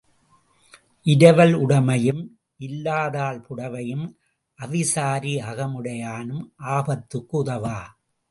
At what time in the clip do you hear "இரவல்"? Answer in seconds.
1.03-1.53